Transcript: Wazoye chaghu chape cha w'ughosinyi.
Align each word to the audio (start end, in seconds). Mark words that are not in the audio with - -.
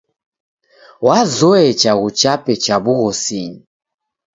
Wazoye 1.07 1.69
chaghu 1.81 2.09
chape 2.19 2.53
cha 2.63 2.75
w'ughosinyi. 2.83 3.61